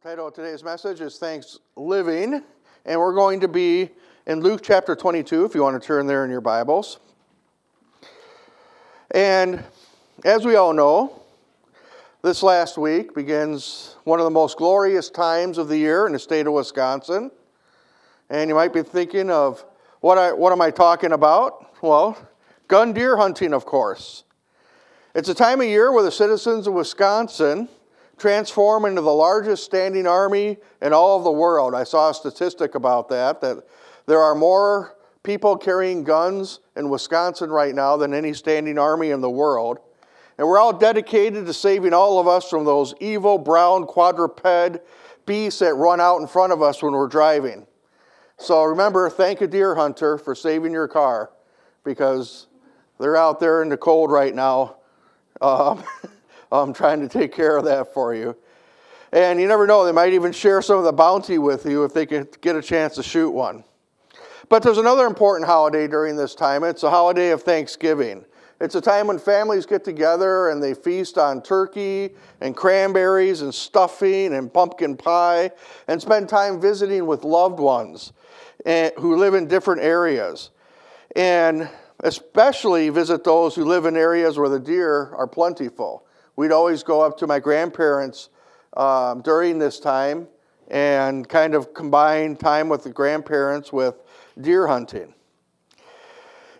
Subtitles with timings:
[0.00, 2.40] Title of today's message is Thanks Living,
[2.86, 3.90] and we're going to be
[4.28, 7.00] in Luke chapter 22, if you want to turn there in your Bibles.
[9.10, 9.64] And
[10.24, 11.20] as we all know,
[12.22, 16.20] this last week begins one of the most glorious times of the year in the
[16.20, 17.32] state of Wisconsin.
[18.30, 19.64] And you might be thinking of
[19.98, 21.82] what, I, what am I talking about?
[21.82, 22.16] Well,
[22.68, 24.22] gun deer hunting, of course.
[25.16, 27.68] It's a time of year where the citizens of Wisconsin
[28.18, 31.74] transform into the largest standing army in all of the world.
[31.74, 33.64] I saw a statistic about that, that
[34.06, 39.20] there are more people carrying guns in Wisconsin right now than any standing army in
[39.20, 39.78] the world.
[40.38, 44.78] And we're all dedicated to saving all of us from those evil brown quadruped
[45.26, 47.66] beasts that run out in front of us when we're driving.
[48.38, 51.30] So remember, thank a deer hunter for saving your car
[51.82, 52.46] because
[53.00, 54.76] they're out there in the cold right now.
[55.40, 55.82] Um,
[56.52, 58.36] um, trying to take care of that for you.
[59.12, 61.94] And you never know, they might even share some of the bounty with you if
[61.94, 63.64] they can get a chance to shoot one.
[64.48, 66.64] But there's another important holiday during this time.
[66.64, 68.24] It's a holiday of Thanksgiving.
[68.60, 72.10] It's a time when families get together and they feast on turkey
[72.40, 75.52] and cranberries and stuffing and pumpkin pie
[75.86, 78.12] and spend time visiting with loved ones
[78.66, 80.50] eh, who live in different areas.
[81.14, 81.68] And
[82.00, 86.04] especially visit those who live in areas where the deer are plentiful
[86.38, 88.28] we'd always go up to my grandparents
[88.76, 90.28] um, during this time
[90.68, 93.96] and kind of combine time with the grandparents with
[94.40, 95.12] deer hunting.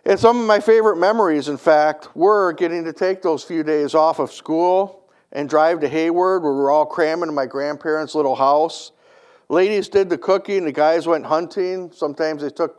[0.03, 3.95] And some of my favorite memories, in fact, were getting to take those few days
[3.95, 8.15] off of school and drive to Hayward, where we were all cramming in my grandparents'
[8.15, 8.91] little house.
[9.47, 11.89] Ladies did the cooking, the guys went hunting.
[11.93, 12.77] Sometimes they took,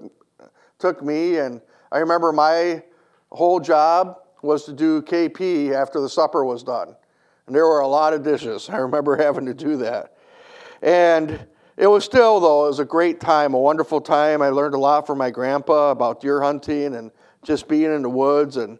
[0.78, 2.82] took me, and I remember my
[3.30, 6.96] whole job was to do KP after the supper was done.
[7.46, 8.68] And there were a lot of dishes.
[8.72, 10.16] I remember having to do that.
[10.82, 14.42] And it was still, though, it was a great time, a wonderful time.
[14.42, 17.10] I learned a lot from my grandpa about deer hunting and
[17.42, 18.56] just being in the woods.
[18.56, 18.78] And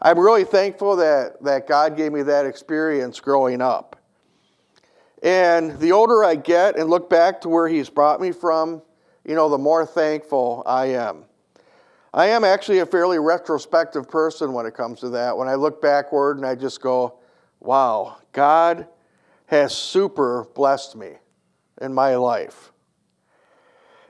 [0.00, 3.96] I'm really thankful that, that God gave me that experience growing up.
[5.22, 8.82] And the older I get and look back to where He's brought me from,
[9.24, 11.24] you know, the more thankful I am.
[12.14, 15.36] I am actually a fairly retrospective person when it comes to that.
[15.36, 17.18] When I look backward and I just go,
[17.60, 18.86] wow, God
[19.46, 21.12] has super blessed me
[21.80, 22.72] in my life.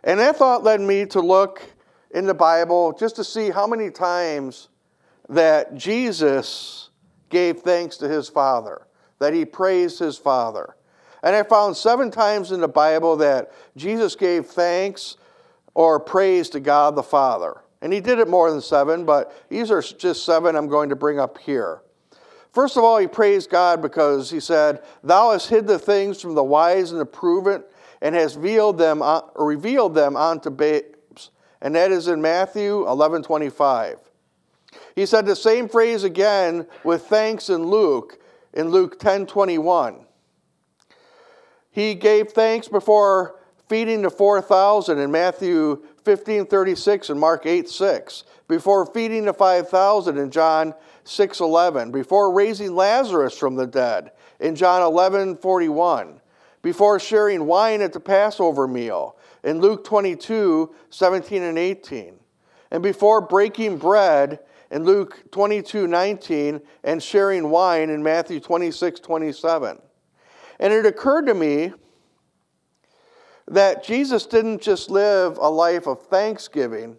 [0.03, 1.63] And that thought led me to look
[2.11, 4.69] in the Bible just to see how many times
[5.29, 6.91] that Jesus
[7.29, 8.87] gave thanks to his Father,
[9.21, 10.77] that he praised his Father.
[11.23, 15.17] And I found seven times in the Bible that Jesus gave thanks
[15.75, 17.63] or praise to God the Father.
[17.83, 20.97] And he did it more than seven, but these are just seven I'm going to
[20.97, 21.83] bring up here.
[22.53, 26.35] First of all, he praised God because he said, Thou hast hid the things from
[26.35, 27.65] the wise and the prudent
[28.01, 29.03] and hast revealed them,
[29.35, 31.31] revealed them unto babes.
[31.61, 33.99] And that is in Matthew 11 25.
[34.95, 38.19] He said the same phrase again with thanks in Luke,
[38.53, 40.07] in Luke 10 21.
[41.71, 48.25] He gave thanks before feeding the 4,000 in Matthew 15 36 and Mark 8 6,
[48.49, 50.75] before feeding the 5,000 in John
[51.05, 56.21] 6 11, before raising Lazarus from the dead in John 11 41,
[56.63, 62.15] before sharing wine at the Passover meal in Luke 22 17 and 18,
[62.71, 64.41] and before breaking bread
[64.73, 69.79] in Luke 22 19 and sharing wine in Matthew 26 27.
[70.59, 71.73] And it occurred to me
[73.49, 76.97] that Jesus didn't just live a life of thanksgiving,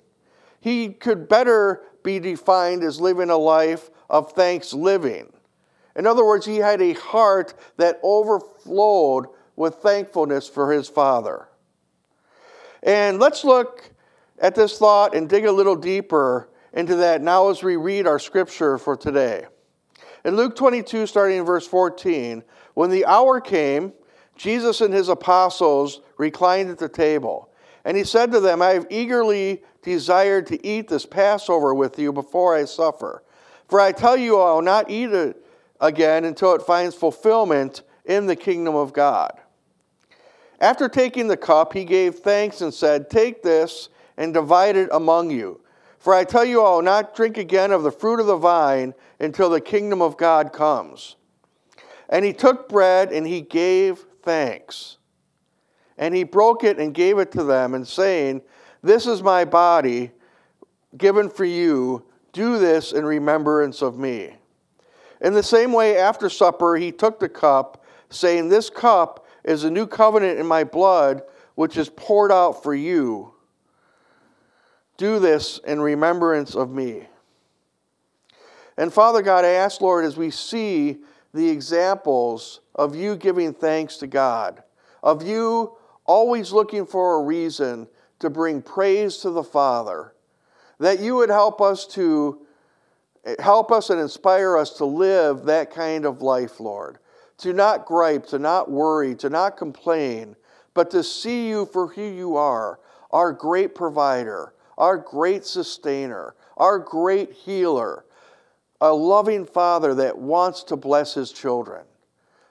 [0.59, 5.31] he could better be defined as living a life of thanks living.
[5.96, 11.48] In other words, he had a heart that overflowed with thankfulness for his Father.
[12.81, 13.92] And let's look
[14.40, 18.20] at this thought and dig a little deeper into that now as we read our
[18.20, 19.46] scripture for today.
[20.25, 22.44] In Luke 22, starting in verse 14,
[22.74, 23.94] when the hour came,
[24.44, 27.50] Jesus and his apostles reclined at the table.
[27.86, 32.12] And he said to them, I have eagerly desired to eat this Passover with you
[32.12, 33.24] before I suffer.
[33.69, 35.45] For I tell you, I will not eat it
[35.80, 39.31] again until it finds fulfillment in the kingdom of God.
[40.60, 43.88] After taking the cup, he gave thanks and said, Take this
[44.18, 45.62] and divide it among you.
[46.00, 48.94] For I tell you, I will not drink again of the fruit of the vine
[49.22, 51.16] until the kingdom of God comes.
[52.10, 54.98] And he took bread and he gave thanks.
[55.98, 58.42] And he broke it and gave it to them, and saying,
[58.81, 60.12] This is my body
[60.98, 62.06] given for you.
[62.31, 64.34] Do this in remembrance of me.
[65.22, 69.72] In the same way, after supper, he took the cup, saying, This cup is a
[69.72, 71.22] new covenant in my blood,
[71.56, 73.34] which is poured out for you.
[74.98, 77.08] Do this in remembrance of me.
[78.78, 80.98] And Father God, I ask, Lord, as we see
[81.34, 84.64] the examples of you giving thanks to God,
[85.02, 87.88] of you always looking for a reason
[88.20, 90.14] to bring praise to the Father,
[90.80, 92.46] that you would help us to
[93.40, 97.00] help us and inspire us to live that kind of life, Lord.
[97.40, 100.36] To not gripe, to not worry, to not complain,
[100.74, 102.80] but to see you for who you are,
[103.12, 108.06] our great provider, our great sustainer, our great healer,
[108.81, 111.84] a loving Father that wants to bless his children.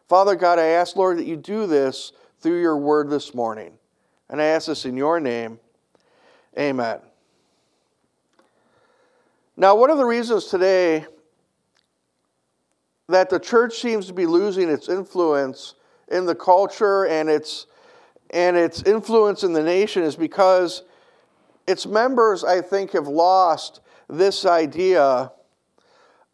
[0.08, 3.72] Father God, I ask, Lord, that you do this through your word this morning.
[4.28, 5.58] And I ask this in your name.
[6.58, 7.00] Amen.
[9.56, 11.06] Now, one of the reasons today
[13.08, 15.74] that the church seems to be losing its influence
[16.08, 17.66] in the culture and its,
[18.30, 20.82] and its influence in the nation is because
[21.66, 25.30] its members, I think, have lost this idea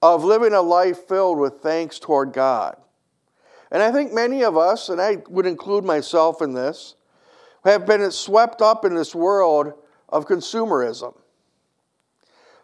[0.01, 2.77] of living a life filled with thanks toward God.
[3.71, 6.95] And I think many of us, and I would include myself in this,
[7.65, 9.75] have been swept up in this world
[10.09, 11.15] of consumerism.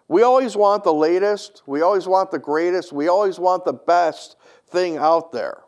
[0.08, 4.36] We always want the latest, we always want the greatest, we always want the best
[4.68, 5.62] thing out there.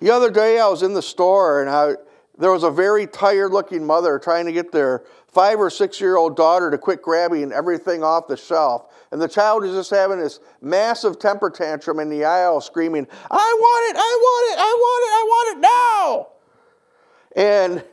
[0.00, 1.94] The other day I was in the store and I,
[2.38, 6.16] there was a very tired looking mother trying to get their five or six year
[6.16, 8.92] old daughter to quit grabbing everything off the shelf.
[9.10, 13.56] And the child is just having this massive temper tantrum in the aisle, screaming, I
[13.58, 17.42] want it, I want it, I want it, I want it now.
[17.42, 17.84] And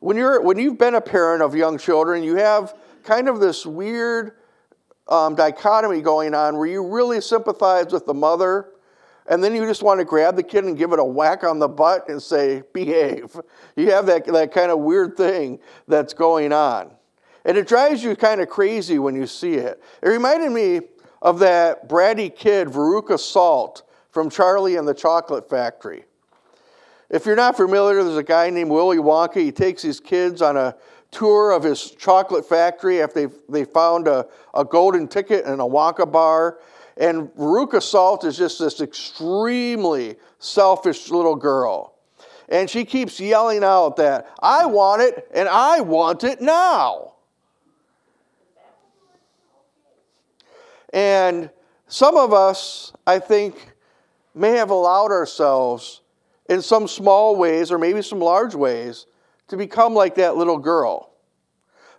[0.00, 3.66] when, you're, when you've been a parent of young children, you have kind of this
[3.66, 4.32] weird
[5.08, 8.70] um, dichotomy going on where you really sympathize with the mother
[9.26, 11.58] and then you just want to grab the kid and give it a whack on
[11.58, 13.40] the butt and say, behave.
[13.74, 15.58] You have that, that kind of weird thing
[15.88, 16.90] that's going on.
[17.44, 19.82] And it drives you kind of crazy when you see it.
[20.02, 20.80] It reminded me
[21.20, 26.04] of that bratty kid, Veruca Salt, from Charlie and the Chocolate Factory.
[27.10, 29.36] If you're not familiar, there's a guy named Willy Wonka.
[29.36, 30.74] He takes his kids on a
[31.10, 36.10] tour of his chocolate factory after they, found a, a golden ticket in a Wonka
[36.10, 36.58] bar.
[36.96, 41.94] And Veruca Salt is just this extremely selfish little girl.
[42.48, 47.13] And she keeps yelling out that, I want it and I want it now.
[50.94, 51.50] And
[51.88, 53.72] some of us, I think,
[54.32, 56.02] may have allowed ourselves
[56.48, 59.06] in some small ways or maybe some large ways
[59.48, 61.10] to become like that little girl.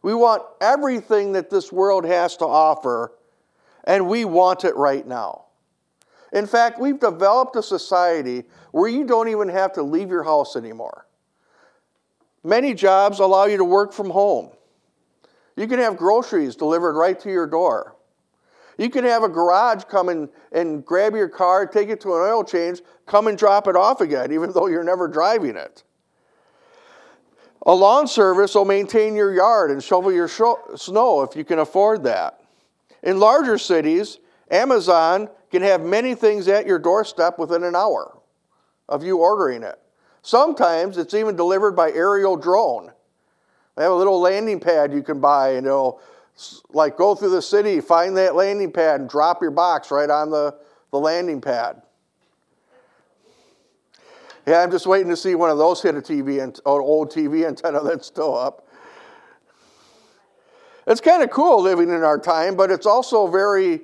[0.01, 3.11] We want everything that this world has to offer,
[3.83, 5.45] and we want it right now.
[6.31, 10.55] In fact, we've developed a society where you don't even have to leave your house
[10.55, 11.05] anymore.
[12.43, 14.51] Many jobs allow you to work from home.
[15.57, 17.94] You can have groceries delivered right to your door.
[18.77, 22.21] You can have a garage come and, and grab your car, take it to an
[22.21, 25.83] oil change, come and drop it off again, even though you're never driving it.
[27.65, 32.03] A lawn service will maintain your yard and shovel your snow if you can afford
[32.03, 32.41] that.
[33.01, 34.19] In larger cities,
[34.51, 38.17] Amazon can have many things at your doorstep within an hour
[38.87, 39.79] of you ordering it.
[40.21, 42.91] Sometimes it's even delivered by aerial drone.
[43.75, 46.01] They have a little landing pad you can buy and it'll
[46.69, 50.29] like go through the city, find that landing pad and drop your box right on
[50.29, 50.55] the,
[50.91, 51.81] the landing pad.
[54.45, 57.47] Yeah, I'm just waiting to see one of those hit a TV and old TV
[57.47, 58.67] antenna that's still up.
[60.87, 63.81] It's kind of cool living in our time, but it's also very,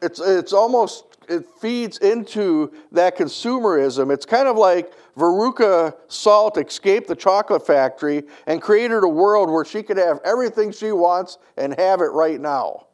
[0.00, 4.12] it's it's almost it feeds into that consumerism.
[4.12, 9.64] It's kind of like Veruca Salt escaped the chocolate factory and created a world where
[9.64, 12.86] she could have everything she wants and have it right now.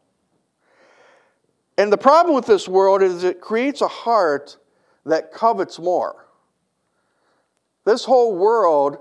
[1.77, 4.57] And the problem with this world is it creates a heart
[5.07, 6.27] that covets more.
[7.85, 8.99] This whole world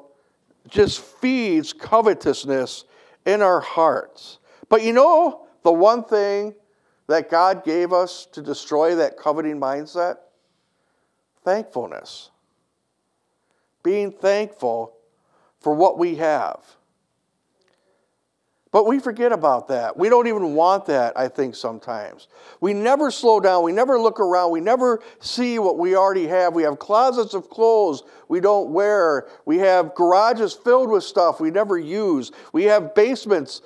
[0.67, 2.86] just feeds covetousness
[3.25, 4.38] in our hearts.
[4.69, 6.53] But you know the one thing
[7.07, 10.17] that God gave us to destroy that coveting mindset?
[11.43, 12.29] Thankfulness.
[13.88, 14.98] Being thankful
[15.62, 16.60] for what we have.
[18.74, 19.96] But we forget about that.
[19.96, 22.27] We don't even want that, I think, sometimes.
[22.60, 23.63] We never slow down.
[23.63, 24.51] We never look around.
[24.51, 26.53] We never see what we already have.
[26.53, 29.29] We have closets of clothes we don't wear.
[29.46, 32.34] We have garages filled with stuff we never use.
[32.51, 33.62] We have basements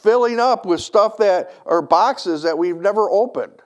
[0.00, 3.62] filling up with stuff that are boxes that we've never opened.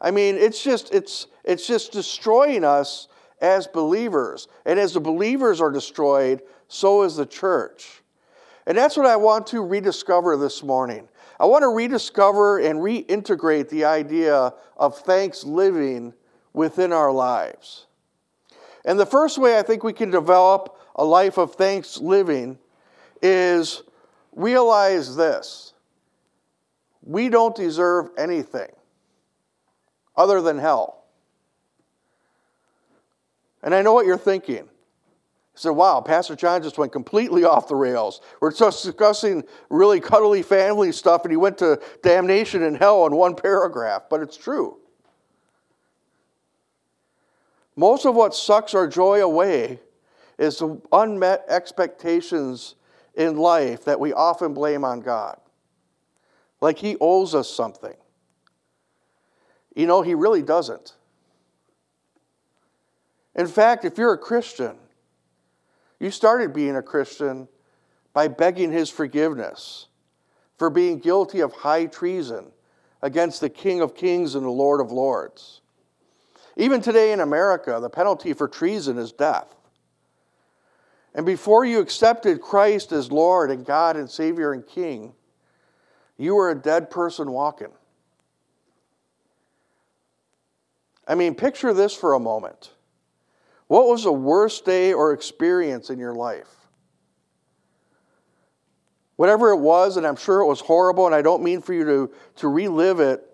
[0.00, 3.07] I mean, it's just it's it's just destroying us
[3.40, 4.48] as believers.
[4.64, 8.02] And as the believers are destroyed, so is the church.
[8.66, 11.08] And that's what I want to rediscover this morning.
[11.40, 16.12] I want to rediscover and reintegrate the idea of thanks living
[16.52, 17.86] within our lives.
[18.84, 22.58] And the first way I think we can develop a life of thanks living
[23.22, 23.82] is
[24.32, 25.72] realize this
[27.02, 28.70] we don't deserve anything
[30.16, 30.97] other than hell.
[33.62, 34.56] And I know what you're thinking.
[34.56, 38.20] You said, wow, Pastor John just went completely off the rails.
[38.40, 43.16] We're just discussing really cuddly family stuff, and he went to damnation and hell in
[43.16, 44.78] one paragraph, but it's true.
[47.74, 49.80] Most of what sucks our joy away
[50.38, 52.76] is the unmet expectations
[53.14, 55.38] in life that we often blame on God.
[56.60, 57.94] Like he owes us something.
[59.74, 60.94] You know, he really doesn't.
[63.38, 64.76] In fact, if you're a Christian,
[66.00, 67.46] you started being a Christian
[68.12, 69.86] by begging his forgiveness
[70.58, 72.50] for being guilty of high treason
[73.00, 75.60] against the King of Kings and the Lord of Lords.
[76.56, 79.54] Even today in America, the penalty for treason is death.
[81.14, 85.14] And before you accepted Christ as Lord and God and Savior and King,
[86.16, 87.70] you were a dead person walking.
[91.06, 92.72] I mean, picture this for a moment.
[93.68, 96.48] What was the worst day or experience in your life?
[99.16, 101.84] Whatever it was, and I'm sure it was horrible, and I don't mean for you
[101.84, 103.24] to, to relive it.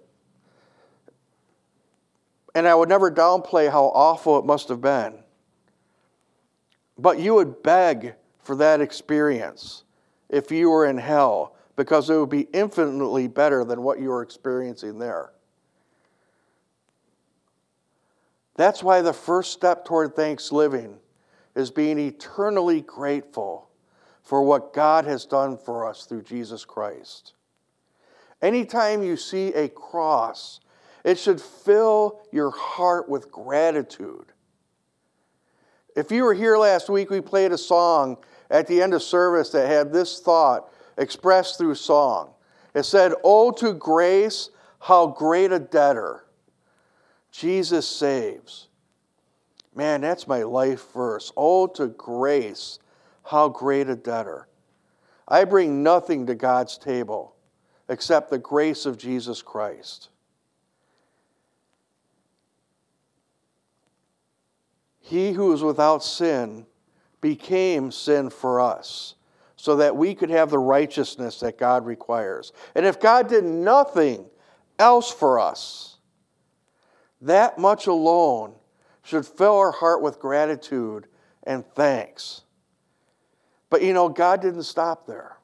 [2.54, 5.14] And I would never downplay how awful it must have been.
[6.98, 9.84] But you would beg for that experience
[10.28, 14.22] if you were in hell because it would be infinitely better than what you were
[14.22, 15.32] experiencing there.
[18.56, 20.98] That's why the first step toward thanks living
[21.56, 23.68] is being eternally grateful
[24.22, 27.34] for what God has done for us through Jesus Christ.
[28.40, 30.60] Anytime you see a cross,
[31.04, 34.32] it should fill your heart with gratitude.
[35.96, 38.16] If you were here last week, we played a song
[38.50, 42.30] at the end of service that had this thought expressed through song.
[42.74, 46.23] It said, Oh, to grace, how great a debtor
[47.34, 48.68] Jesus saves.
[49.74, 51.32] Man, that's my life verse.
[51.36, 52.78] Oh, to grace,
[53.24, 54.46] how great a debtor.
[55.26, 57.34] I bring nothing to God's table
[57.88, 60.10] except the grace of Jesus Christ.
[65.00, 66.66] He who is without sin
[67.20, 69.16] became sin for us
[69.56, 72.52] so that we could have the righteousness that God requires.
[72.76, 74.26] And if God did nothing
[74.78, 75.93] else for us,
[77.24, 78.54] that much alone
[79.02, 81.06] should fill our heart with gratitude
[81.42, 82.42] and thanks.
[83.70, 85.36] But you know, God didn't stop there.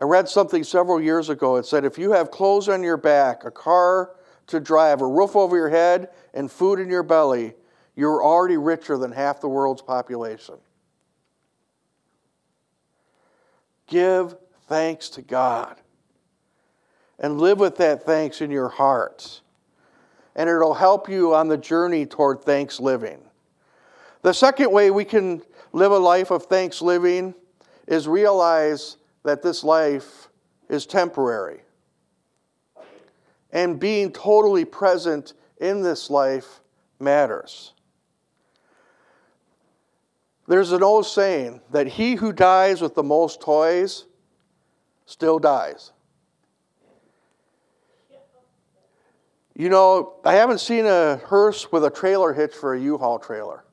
[0.00, 1.56] I read something several years ago.
[1.56, 4.12] It said if you have clothes on your back, a car
[4.46, 7.54] to drive, a roof over your head, and food in your belly,
[7.94, 10.54] you're already richer than half the world's population.
[13.86, 14.36] Give
[14.68, 15.80] thanks to God
[17.18, 19.40] and live with that thanks in your heart.
[20.36, 23.18] And it'll help you on the journey toward thanks living.
[24.22, 27.34] The second way we can live a life of thanks living
[27.86, 30.28] is realize that this life
[30.68, 31.60] is temporary.
[33.52, 36.60] And being totally present in this life
[37.00, 37.72] matters.
[40.46, 44.06] There's an old saying that he who dies with the most toys
[45.04, 45.92] still dies.
[49.58, 53.64] You know, I haven't seen a hearse with a trailer hitch for a U-Haul trailer.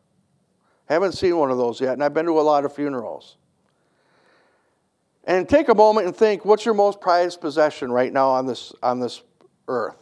[0.89, 3.37] Haven't seen one of those yet, and I've been to a lot of funerals.
[5.25, 8.73] And take a moment and think, what's your most prized possession right now on this,
[8.81, 9.21] on this
[9.67, 9.97] earth?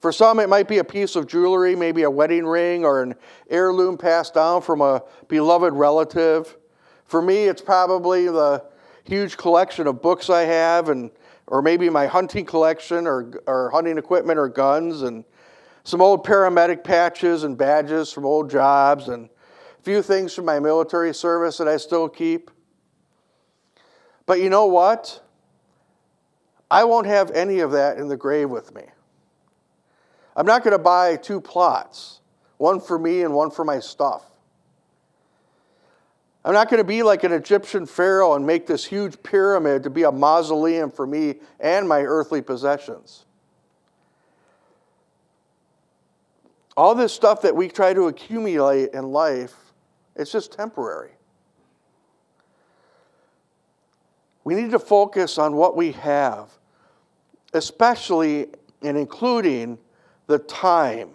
[0.00, 3.14] For some, it might be a piece of jewelry, maybe a wedding ring or an
[3.48, 6.56] heirloom passed down from a beloved relative.
[7.04, 8.64] For me, it's probably the
[9.04, 11.12] huge collection of books I have and
[11.52, 15.22] or maybe my hunting collection or, or hunting equipment or guns and
[15.84, 19.26] some old paramedic patches and badges from old jobs and
[19.78, 22.50] a few things from my military service that I still keep.
[24.24, 25.22] But you know what?
[26.70, 28.84] I won't have any of that in the grave with me.
[30.34, 32.22] I'm not going to buy two plots,
[32.56, 34.24] one for me and one for my stuff.
[36.44, 39.90] I'm not going to be like an Egyptian pharaoh and make this huge pyramid to
[39.90, 43.26] be a mausoleum for me and my earthly possessions.
[46.76, 49.54] all this stuff that we try to accumulate in life,
[50.16, 51.12] it's just temporary.
[54.44, 56.50] We need to focus on what we have,
[57.52, 58.48] especially
[58.82, 59.78] and including
[60.26, 61.10] the time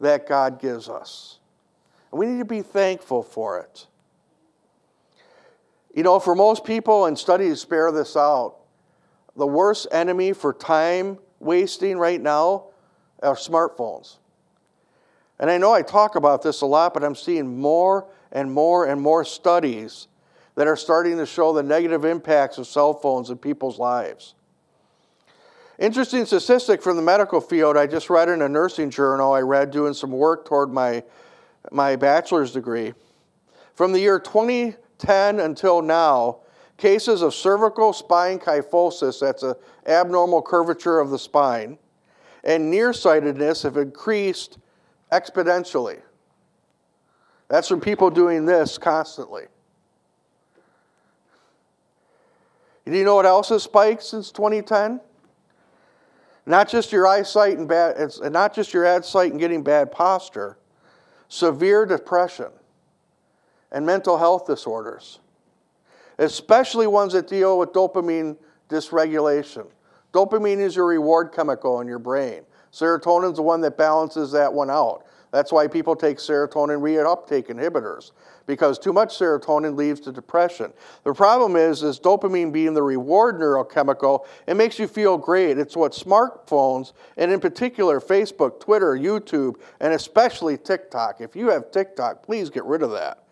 [0.00, 1.38] that God gives us.
[2.10, 3.86] And we need to be thankful for it.
[5.98, 8.58] You know, for most people, and studies bear this out,
[9.34, 12.66] the worst enemy for time wasting right now
[13.20, 14.18] are smartphones.
[15.40, 18.86] And I know I talk about this a lot, but I'm seeing more and more
[18.86, 20.06] and more studies
[20.54, 24.36] that are starting to show the negative impacts of cell phones in people's lives.
[25.80, 29.72] Interesting statistic from the medical field I just read in a nursing journal I read
[29.72, 31.02] doing some work toward my,
[31.72, 32.94] my bachelor's degree.
[33.74, 34.20] From the year
[34.98, 36.38] 2010 until now,
[36.76, 39.54] cases of cervical spine kyphosis, that's an
[39.86, 41.78] abnormal curvature of the spine,
[42.44, 44.58] and nearsightedness have increased
[45.12, 46.00] exponentially.
[47.48, 49.44] That's from people doing this constantly.
[52.84, 55.00] Do you know what else has spiked since 2010?
[56.46, 60.56] Not just your eyesight and bad, it's not just your eyesight and getting bad posture,
[61.28, 62.48] severe depression
[63.72, 65.18] and mental health disorders,
[66.18, 68.36] especially ones that deal with dopamine
[68.68, 69.66] dysregulation.
[70.12, 72.42] Dopamine is your reward chemical in your brain.
[72.72, 75.04] Serotonin is the one that balances that one out.
[75.30, 78.12] That's why people take serotonin reuptake inhibitors
[78.48, 80.72] because too much serotonin leads to depression.
[81.04, 85.58] The problem is, is dopamine being the reward neurochemical, it makes you feel great.
[85.58, 91.20] It's what smartphones, and in particular Facebook, Twitter, YouTube, and especially TikTok.
[91.20, 93.22] If you have TikTok, please get rid of that.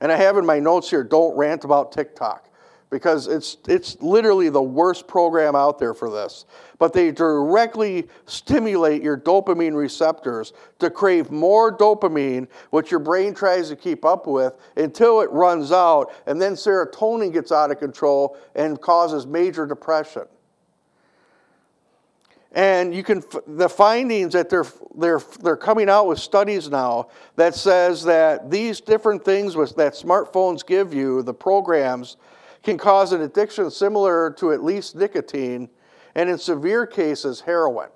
[0.00, 2.50] And I have in my notes here, don't rant about TikTok
[2.90, 6.44] because it's, it's literally the worst program out there for this.
[6.78, 13.68] But they directly stimulate your dopamine receptors to crave more dopamine, which your brain tries
[13.68, 18.36] to keep up with until it runs out, and then serotonin gets out of control
[18.56, 20.24] and causes major depression.
[22.52, 27.54] And you can the findings that they're they're they're coming out with studies now that
[27.54, 32.16] says that these different things with, that smartphones give you, the programs
[32.62, 35.68] can cause an addiction similar to at least nicotine,
[36.14, 37.88] and in severe cases, heroin.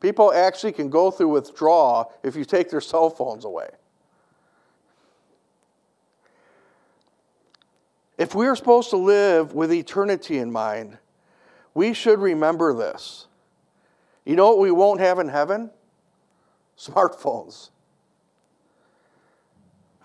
[0.00, 3.68] People actually can go through withdrawal if you take their cell phones away.
[8.16, 10.98] If we are supposed to live with eternity in mind,
[11.72, 13.27] we should remember this.
[14.28, 15.70] You know what we won't have in heaven?
[16.76, 17.70] Smartphones.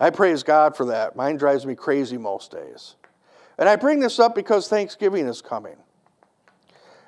[0.00, 1.14] I praise God for that.
[1.14, 2.94] Mine drives me crazy most days.
[3.58, 5.76] And I bring this up because Thanksgiving is coming.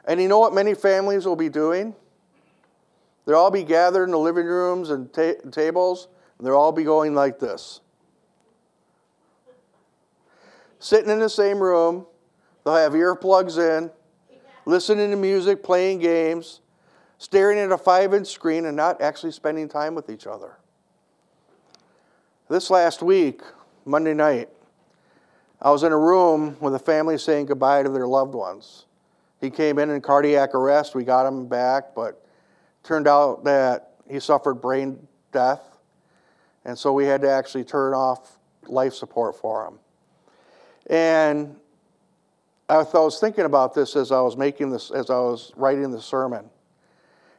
[0.04, 1.94] And you know what many families will be doing?
[3.24, 6.84] They'll all be gathered in the living rooms and ta- tables, and they'll all be
[6.84, 7.80] going like this.
[10.80, 12.04] Sitting in the same room,
[12.66, 13.90] they'll have earplugs in,
[14.66, 16.60] listening to music, playing games,
[17.18, 20.56] staring at a five inch screen, and not actually spending time with each other.
[22.48, 23.42] This last week,
[23.84, 24.48] Monday night,
[25.60, 28.84] I was in a room with a family saying goodbye to their loved ones.
[29.40, 30.94] He came in in cardiac arrest.
[30.94, 32.24] We got him back, but
[32.82, 35.60] turned out that he suffered brain death.
[36.64, 39.78] And so we had to actually turn off life support for him.
[40.88, 41.56] And
[42.68, 46.00] I was thinking about this as I was making this, as I was writing the
[46.00, 46.48] sermon.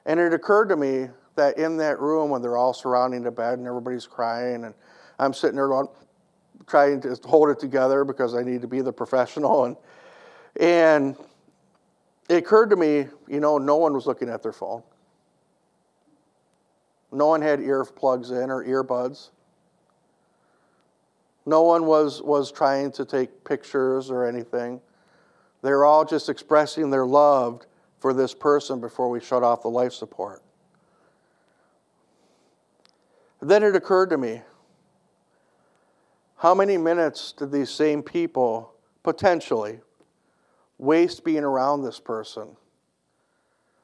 [0.07, 3.59] And it occurred to me that in that room when they're all surrounding the bed
[3.59, 4.73] and everybody's crying, and
[5.19, 5.89] I'm sitting there going,
[6.65, 9.77] trying to hold it together because I need to be the professional.
[10.59, 11.15] And, and
[12.27, 14.81] it occurred to me, you know, no one was looking at their phone.
[17.11, 19.29] No one had earplugs in or earbuds.
[21.45, 24.81] No one was, was trying to take pictures or anything.
[25.61, 27.66] They were all just expressing their love
[27.97, 30.43] for this person before we shut off the life support.
[33.41, 34.41] Then it occurred to me
[36.37, 39.79] how many minutes did these same people potentially
[40.77, 42.55] waste being around this person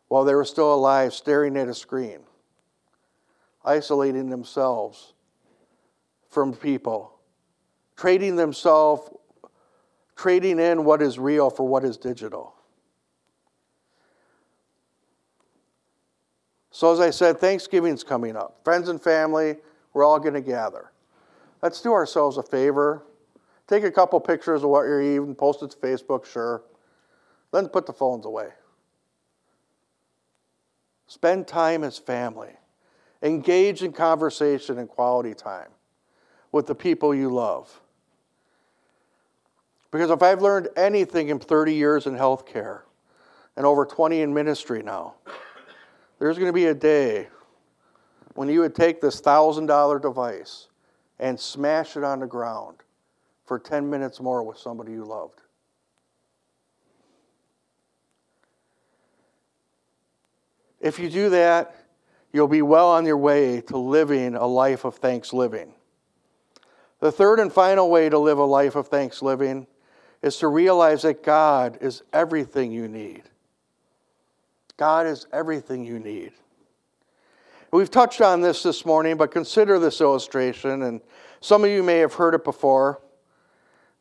[0.08, 2.19] while they were still alive, staring at a screen,
[3.65, 5.13] isolating themselves
[6.30, 7.17] from people,
[7.95, 9.10] trading themselves,
[10.15, 12.54] trading in what is real for what is digital?
[16.76, 18.60] So, as I said, Thanksgiving's coming up.
[18.64, 19.58] Friends and family,
[19.94, 20.92] we're all going to gather.
[21.62, 23.06] Let's do ourselves a favor.
[23.68, 26.64] Take a couple pictures of what you're eating, post it to Facebook, sure.
[27.52, 28.50] Then put the phones away.
[31.06, 32.54] Spend time as family.
[33.22, 35.70] Engage in conversation and quality time
[36.52, 37.82] with the people you love.
[39.92, 42.82] Because if I've learned anything in 30 years in healthcare
[43.56, 45.14] and over 20 in ministry now,
[46.24, 47.28] there's going to be a day
[48.36, 50.70] when you would take this $1,000 device
[51.20, 52.78] and smash it on the ground
[53.44, 55.42] for 10 minutes more with somebody you loved.
[60.80, 61.76] If you do that,
[62.32, 65.74] you'll be well on your way to living a life of thanks living.
[67.02, 69.68] The third and final way to live a life of thanks living
[70.22, 73.24] is to realize that God is everything you need.
[74.78, 76.32] God is everything you need.
[77.72, 81.02] We've touched on this this morning, but consider this illustration, and
[81.42, 83.02] some of you may have heard it before,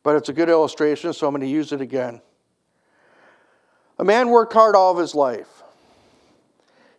[0.03, 2.21] but it's a good illustration, so I'm going to use it again.
[3.99, 5.63] A man worked hard all of his life.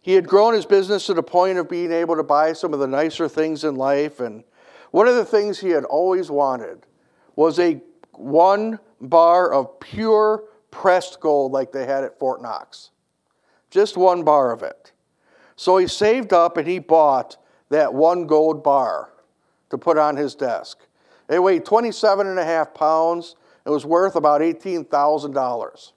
[0.01, 2.81] He had grown his business to the point of being able to buy some of
[2.81, 4.21] the nicer things in life.
[4.21, 4.45] And
[4.91, 6.87] one of the things he had always wanted
[7.37, 7.81] was a
[8.13, 12.91] one bar of pure pressed gold like they had at Fort Knox.
[13.75, 14.93] Just one bar of it.
[15.57, 17.39] So he saved up and he bought
[17.71, 19.11] that one gold bar
[19.71, 20.79] to put on his desk.
[21.29, 23.35] It weighed 27 and a half pounds.
[23.67, 25.93] It was worth about $18,000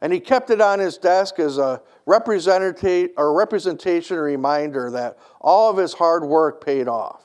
[0.00, 5.72] and he kept it on his desk as a representation or representation reminder that all
[5.72, 7.24] of his hard work paid off.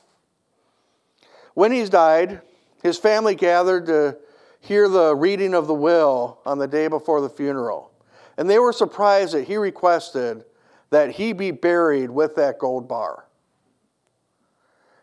[1.54, 2.42] When he's died,
[2.82, 4.18] his family gathered to
[4.58, 7.92] hear the reading of the will on the day before the funeral.
[8.36, 10.44] And they were surprised that he requested
[10.90, 13.26] that he be buried with that gold bar.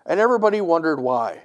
[0.05, 1.41] And everybody wondered why.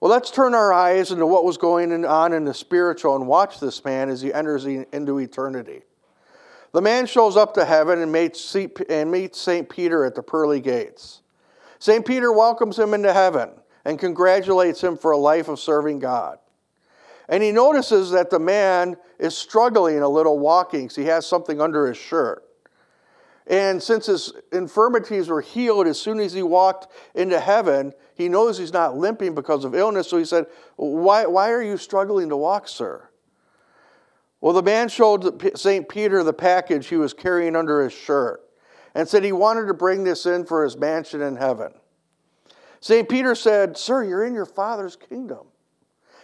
[0.00, 3.60] Well, let's turn our eyes into what was going on in the spiritual and watch
[3.60, 5.82] this man as he enters into eternity.
[6.72, 9.68] The man shows up to heaven and meets St.
[9.68, 11.20] Peter at the pearly gates.
[11.78, 12.04] St.
[12.04, 13.50] Peter welcomes him into heaven
[13.84, 16.38] and congratulates him for a life of serving God.
[17.32, 21.62] And he notices that the man is struggling a little walking because he has something
[21.62, 22.44] under his shirt.
[23.46, 28.58] And since his infirmities were healed as soon as he walked into heaven, he knows
[28.58, 30.10] he's not limping because of illness.
[30.10, 30.44] So he said,
[30.76, 33.08] Why, why are you struggling to walk, sir?
[34.42, 35.88] Well, the man showed St.
[35.88, 38.42] Peter the package he was carrying under his shirt
[38.94, 41.72] and said he wanted to bring this in for his mansion in heaven.
[42.80, 43.08] St.
[43.08, 45.46] Peter said, Sir, you're in your Father's kingdom.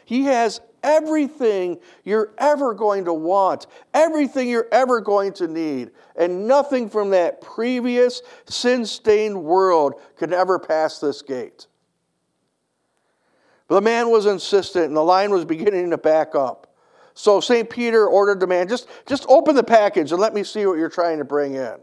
[0.05, 6.48] He has everything you're ever going to want, everything you're ever going to need, and
[6.48, 11.66] nothing from that previous sin stained world could ever pass this gate.
[13.68, 16.74] But the man was insistent, and the line was beginning to back up.
[17.12, 17.68] So St.
[17.68, 20.88] Peter ordered the man, just, just open the package and let me see what you're
[20.88, 21.77] trying to bring in.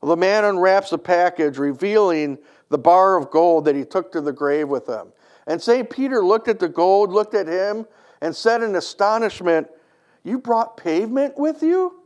[0.00, 2.38] Well, the man unwraps the package, revealing
[2.70, 5.12] the bar of gold that he took to the grave with him.
[5.46, 5.88] And St.
[5.90, 7.86] Peter looked at the gold, looked at him,
[8.20, 9.68] and said in astonishment,
[10.24, 12.00] You brought pavement with you?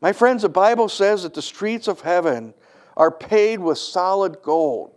[0.00, 2.54] My friends, the Bible says that the streets of heaven
[2.96, 4.92] are paved with solid gold.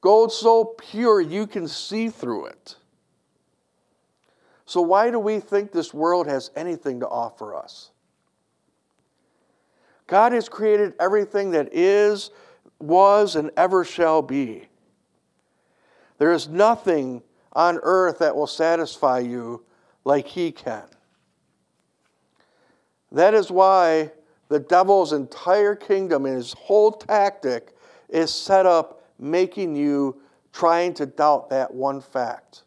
[0.00, 2.76] Gold so pure you can see through it.
[4.66, 7.90] So, why do we think this world has anything to offer us?
[10.06, 12.30] God has created everything that is,
[12.80, 14.68] was, and ever shall be.
[16.22, 17.20] There is nothing
[17.52, 19.64] on earth that will satisfy you
[20.04, 20.84] like He can.
[23.10, 24.12] That is why
[24.48, 27.74] the devil's entire kingdom and his whole tactic
[28.08, 32.62] is set up making you trying to doubt that one fact.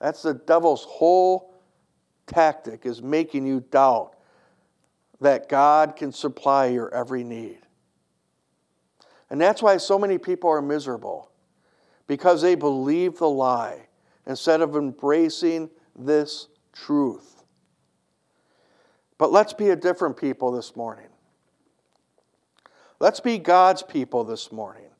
[0.00, 1.54] That's the devil's whole
[2.26, 4.14] tactic is making you doubt
[5.20, 7.60] that God can supply your every need.
[9.30, 11.27] And that's why so many people are miserable
[12.08, 13.86] because they believe the lie
[14.26, 17.44] instead of embracing this truth.
[19.18, 21.06] But let's be a different people this morning.
[22.98, 24.90] Let's be God's people this morning.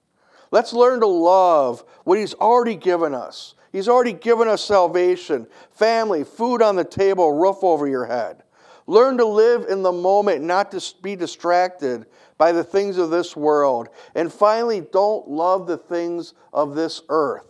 [0.50, 3.54] Let's learn to love what He's already given us.
[3.72, 8.42] He's already given us salvation, family, food on the table, roof over your head.
[8.88, 12.06] Learn to live in the moment, not to be distracted
[12.38, 13.90] by the things of this world.
[14.14, 17.44] And finally, don't love the things of this earth.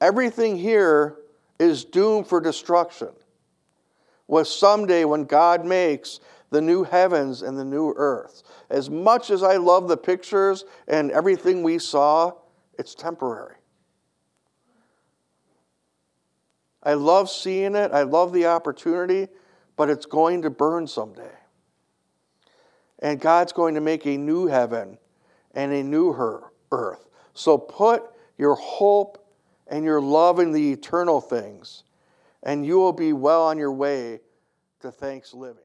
[0.00, 1.18] Everything here
[1.60, 3.10] is doomed for destruction.
[4.26, 6.18] Was someday when God makes
[6.50, 8.42] the new heavens and the new earth.
[8.70, 12.32] As much as I love the pictures and everything we saw,
[12.76, 13.54] it's temporary.
[16.82, 19.28] I love seeing it, I love the opportunity,
[19.82, 21.34] but it's going to burn someday.
[23.00, 24.96] And God's going to make a new heaven
[25.56, 26.12] and a new
[26.70, 27.04] earth.
[27.34, 28.04] So put
[28.38, 29.26] your hope
[29.66, 31.82] and your love in the eternal things,
[32.44, 34.20] and you will be well on your way
[34.82, 35.64] to thanks living.